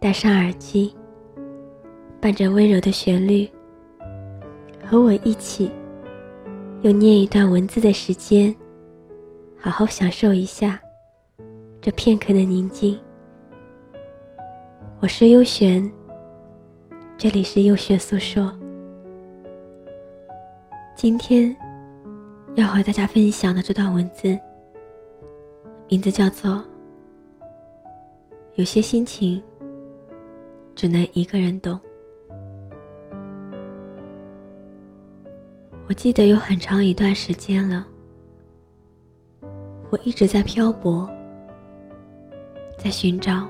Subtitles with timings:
[0.00, 0.94] 戴上耳机，
[2.20, 3.50] 伴着温柔的旋律，
[4.86, 5.68] 和我一起
[6.82, 8.54] 用念一段文字的时间，
[9.58, 10.80] 好好享受一下
[11.80, 12.96] 这片刻的宁静。
[15.00, 15.90] 我是优璇，
[17.16, 18.56] 这里是优璇诉说，
[20.94, 21.54] 今天。
[22.54, 24.36] 要和大家分享的这段文字，
[25.88, 26.50] 名字叫做
[28.56, 29.40] 《有些心情
[30.78, 31.74] 只能一个人懂》。
[35.88, 37.84] 我记得有很长一段时间了，
[39.90, 41.10] 我一直在漂泊，
[42.78, 43.48] 在寻找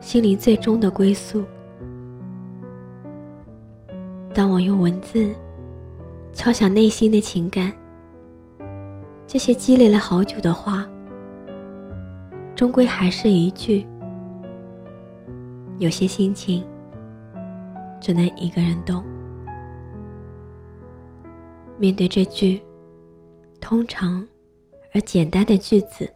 [0.00, 1.44] 心灵最终的归宿。
[4.32, 5.34] 当我用文字
[6.32, 7.72] 敲响内心的情感。
[9.26, 10.86] 这些积累了好久的话，
[12.54, 13.84] 终归还是一句：
[15.78, 16.64] 有些心情
[18.00, 19.04] 只能一个人懂。
[21.78, 22.62] 面对这句
[23.60, 24.26] 通常
[24.94, 26.10] 而简单的句子，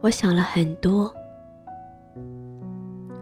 [0.00, 1.12] 我想了很多。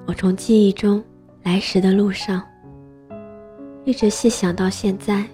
[0.06, 1.02] 我从记忆中
[1.42, 2.42] 来时的路上，
[3.84, 5.24] 一直细想到现在。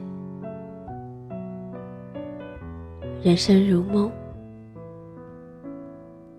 [3.23, 4.11] 人生如梦，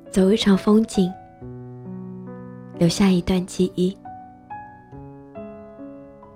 [0.09, 1.11] 走一场风景，
[2.82, 3.96] 留下一段记忆。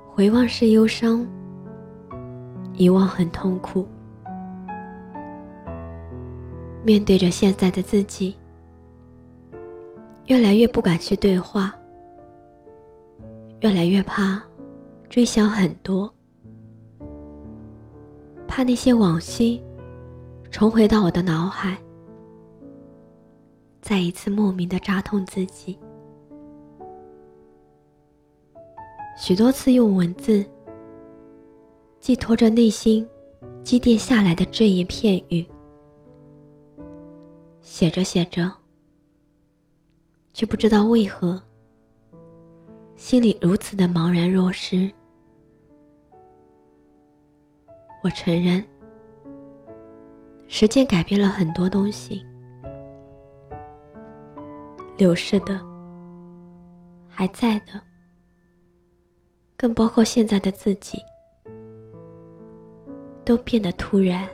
[0.08, 1.26] 回望是忧伤，
[2.76, 3.88] 遗忘很痛苦。
[6.84, 8.38] 面对着现在的自己，
[10.28, 11.74] 越来越不敢去对话，
[13.62, 14.40] 越来越怕
[15.10, 16.14] 追想很多，
[18.48, 19.60] 怕那些往昔。
[20.52, 21.76] 重回到我的脑海，
[23.82, 25.76] 再一次莫名的扎痛自己。
[29.26, 30.46] 许多次用文字
[32.00, 33.04] 寄托着内心
[33.64, 35.44] 积淀下来的只言片语，
[37.60, 38.52] 写着写着，
[40.32, 41.42] 却不知道为何
[42.96, 44.92] 心里如此的茫然若失。
[48.04, 48.64] 我承认。
[50.48, 52.24] 时间改变了很多东西，
[54.96, 55.60] 流逝的、
[57.10, 57.82] 还在的，
[59.58, 60.98] 更包括现在的自己，
[63.24, 64.28] 都变得突然。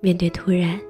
[0.00, 0.80] 面对突然，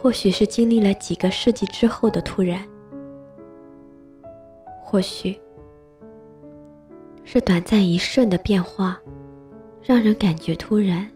[0.00, 2.66] 或许是经历了几个世纪之后的突然，
[4.82, 5.38] 或许
[7.22, 8.98] 是短暂一瞬的变化。
[9.84, 11.10] 让人感觉突然，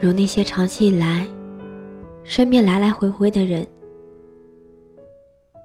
[0.00, 1.26] 如那些长期以来
[2.22, 3.66] 身边来来回回的人，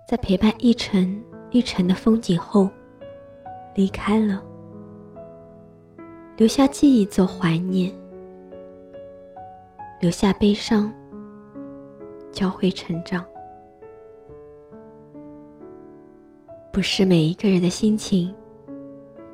[0.07, 2.69] 在陪伴一程一程的风景后
[3.75, 4.43] 离开了，
[6.37, 7.93] 留下记忆做怀念，
[9.99, 10.93] 留下悲伤，
[12.31, 13.25] 教会成长。
[16.71, 18.33] 不是每一个人的心情。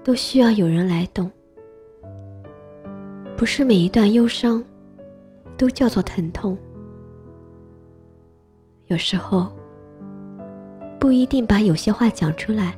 [0.02, 1.30] 都需要有人来懂，
[3.38, 4.64] 不是每一段忧伤
[5.58, 6.58] 都叫做疼痛。
[8.88, 9.52] 有时候
[11.00, 12.78] 不一定把有些话讲出来，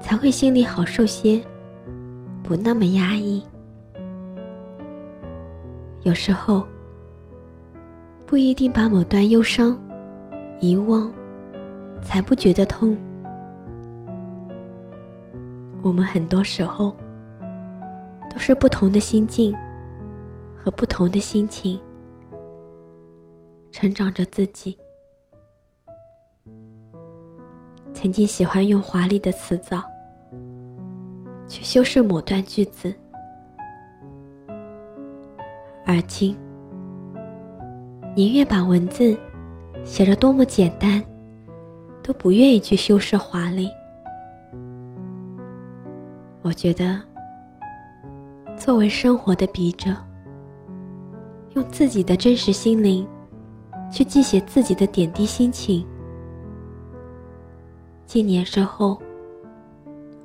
[0.00, 1.42] 才会心里好受些，
[2.42, 3.42] 不那么压抑。
[6.02, 6.66] 有时候
[8.26, 9.78] 不一定把某段忧伤
[10.60, 11.10] 遗忘，
[12.02, 12.96] 才不觉得痛。
[15.82, 16.94] 我们很多时候
[18.30, 19.56] 都是不同的心境
[20.54, 21.80] 和不同的心情，
[23.72, 24.76] 成长着自己。
[28.00, 29.84] 曾经喜欢用华丽的词藻
[31.46, 32.94] 去修饰某段句子，
[35.84, 36.34] 而今
[38.16, 39.14] 宁愿把文字
[39.84, 41.04] 写得多么简单，
[42.02, 43.68] 都不愿意去修饰华丽。
[46.40, 47.02] 我觉得，
[48.56, 49.94] 作为生活的笔者，
[51.54, 53.06] 用自己的真实心灵
[53.92, 55.86] 去记写自己的点滴心情。
[58.10, 59.00] 几年之后，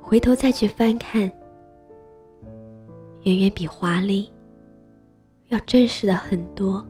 [0.02, 1.20] 回头再去翻看，
[3.22, 4.28] 远远比华丽
[5.50, 6.84] 要真实的很多。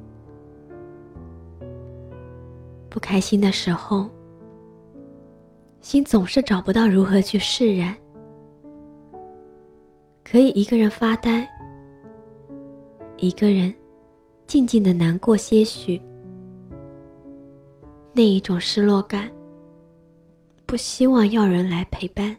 [2.89, 4.09] 不开心的时候，
[5.83, 7.95] 心总是找不到如何去释然，
[10.25, 11.47] 可以一个人发呆，
[13.19, 13.75] 一个人
[14.47, 16.01] 静静的难过些许。
[18.15, 19.31] 那一种失落感，
[20.67, 22.37] 不希望要人来陪伴，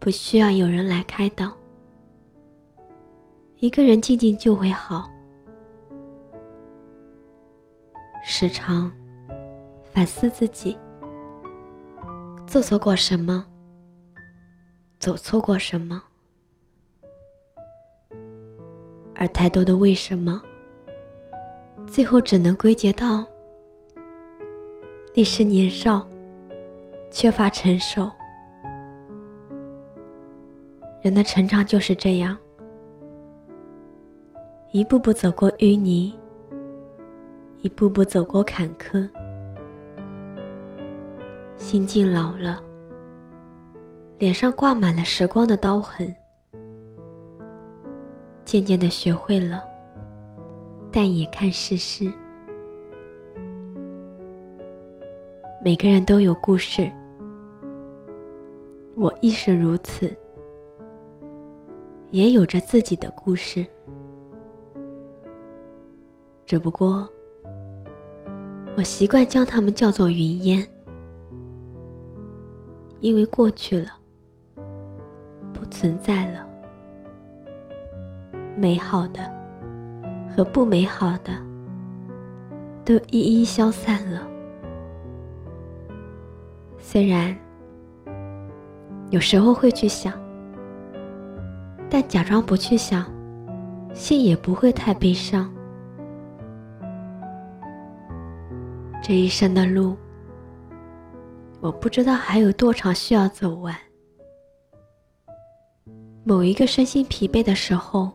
[0.00, 1.56] 不需要有人来开导，
[3.60, 5.08] 一个人静静就会好。
[8.24, 8.90] 时常
[9.92, 10.76] 反思自己，
[12.48, 13.46] 做错过什么，
[14.98, 16.02] 走错过什么，
[19.14, 20.42] 而太多的为什么，
[21.86, 23.24] 最后只能归结到。
[25.14, 26.06] 那时年少，
[27.10, 28.10] 缺乏承受。
[31.02, 32.36] 人的成长就是这样，
[34.70, 36.14] 一步步走过淤泥，
[37.62, 39.08] 一步步走过坎坷，
[41.56, 42.62] 心境老了，
[44.18, 46.14] 脸上挂满了时光的刀痕，
[48.44, 49.64] 渐渐的学会了
[50.92, 52.12] 淡眼看世事。
[55.64, 56.90] 每个人都有故事，
[59.00, 60.14] 我亦是如此，
[62.10, 63.66] 也有着自己的故事。
[66.44, 67.08] 只不过，
[68.76, 70.62] 我习惯将它们叫做云烟，
[73.00, 73.88] 因为过去了，
[75.54, 76.46] 不存在了，
[78.54, 79.20] 美好的
[80.28, 81.32] 和不美好的，
[82.84, 84.28] 都一一消散了。
[86.76, 87.34] 虽然
[89.10, 90.12] 有时候会去想，
[91.90, 93.04] 但假装不去想，
[93.92, 95.52] 心也不会太悲伤。
[99.02, 99.96] 这一生的路，
[101.60, 103.74] 我不知道还有多长需要走完。
[106.22, 108.12] 某一个身心疲惫的时候，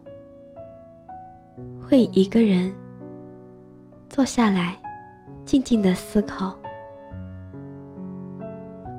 [1.81, 2.74] 会一个人
[4.07, 4.77] 坐下来，
[5.44, 6.57] 静静的思考。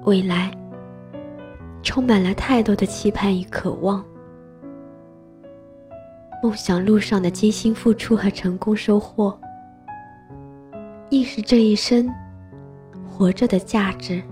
[0.05, 0.51] 未来
[1.83, 4.05] 充满了太多的期盼与渴望，
[6.43, 9.39] 梦想路上的艰辛付出和成功收获，
[11.11, 12.13] 亦是这一生
[13.09, 14.23] 活着的价值。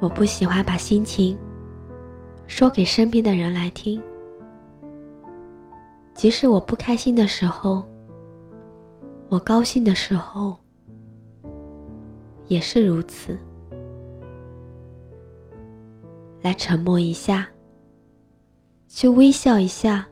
[0.00, 1.38] 我不喜欢把心情
[2.46, 4.02] 说给身边的人来听，
[6.14, 7.84] 即使我不开心的时候，
[9.28, 10.56] 我高兴的时候。
[12.48, 13.36] 也是如此，
[16.46, 17.48] 来沉默一下，
[18.86, 20.06] 去微笑一下，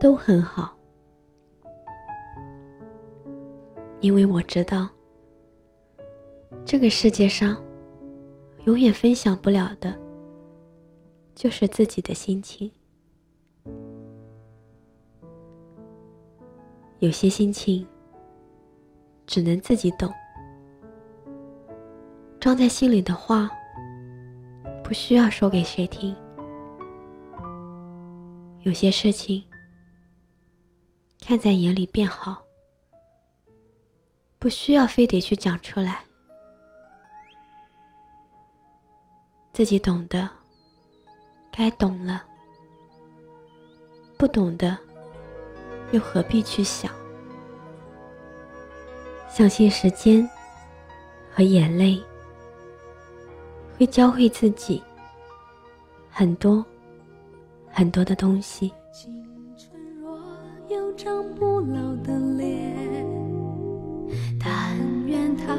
[0.00, 0.74] 都很好。
[4.00, 4.88] 因为我知道，
[6.64, 7.62] 这个世界上
[8.64, 9.94] 永远分享不了的，
[11.34, 12.72] 就是自己的心情。
[17.00, 17.86] 有些心情，
[19.26, 20.10] 只能自己懂。
[22.40, 23.50] 装在心里的话，
[24.82, 26.14] 不需要说给谁听。
[28.62, 29.42] 有些事情，
[31.20, 32.42] 看在眼里便好，
[34.38, 36.04] 不需要非得去讲出来。
[39.52, 40.28] 自己懂得，
[41.50, 42.20] 该懂了；
[44.16, 44.78] 不懂的，
[45.90, 46.90] 又何必去想？
[49.28, 50.28] 相信时间
[51.30, 52.02] 和眼泪。
[53.78, 54.82] 会教会自己
[56.10, 56.64] 很多
[57.70, 58.72] 很多的东西。
[58.92, 59.12] 青
[59.56, 60.18] 春若
[60.68, 63.06] 有张不老的脸，
[64.38, 64.76] 但
[65.06, 65.56] 愿它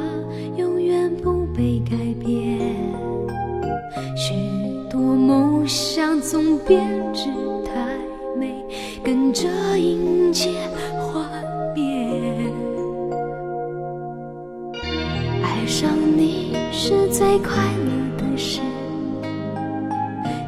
[0.58, 2.60] 永远不被改变。
[4.16, 4.34] 许
[4.90, 7.26] 多梦想总编织
[7.66, 7.98] 太
[8.38, 8.64] 美，
[9.04, 10.52] 跟着迎接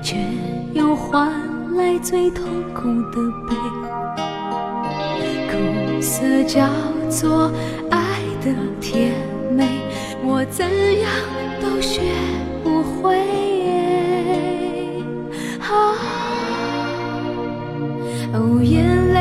[0.06, 0.16] 却
[0.76, 1.32] 又换
[1.76, 2.46] 来最痛
[2.76, 3.18] 苦的
[3.50, 3.56] 悲。
[5.50, 6.70] 苦涩叫
[7.10, 7.52] 做
[7.90, 7.98] 爱
[8.40, 9.14] 的甜
[9.52, 9.66] 美，
[10.24, 10.64] 我怎
[11.02, 11.10] 样
[11.60, 12.02] 都学
[12.64, 13.18] 不会。
[15.60, 15.98] 啊，
[18.34, 19.20] 哦，眼泪，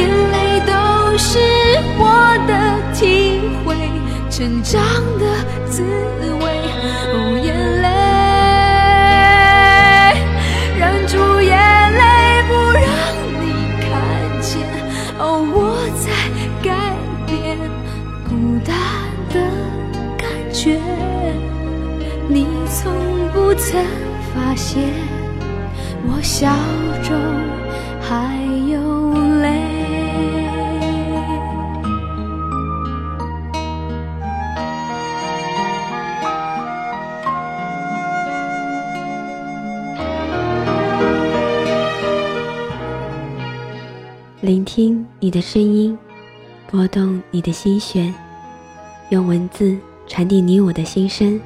[0.00, 0.72] 眼泪都
[1.18, 1.38] 是
[1.98, 2.02] 我
[2.48, 2.50] 的
[2.94, 3.76] 体会，
[4.30, 4.80] 成长
[5.18, 5.23] 的。
[26.36, 26.52] 笑
[27.04, 27.16] 中
[28.00, 29.52] 还有泪。
[44.40, 45.96] 聆听你的声音，
[46.68, 48.12] 拨动你的心弦，
[49.10, 51.40] 用文字传递你我的心声。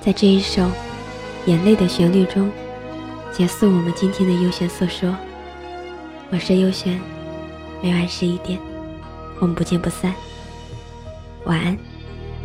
[0.00, 0.62] 在这一首
[1.44, 2.50] 《眼泪的旋律》中，
[3.38, 5.14] 结束我们今天的优选诉说。
[6.28, 7.00] 我是优选，
[7.80, 8.58] 每晚十一点，
[9.38, 10.12] 我们不见不散。
[11.44, 11.78] 晚安。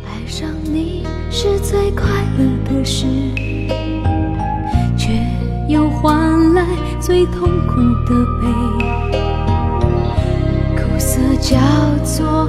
[0.06, 2.06] 爱上你是最快
[2.38, 3.06] 乐的事，
[4.96, 5.20] 却
[5.68, 6.64] 又换来
[7.00, 7.74] 最痛苦
[8.06, 8.46] 的悲。
[10.76, 11.58] 苦涩叫
[12.04, 12.48] 做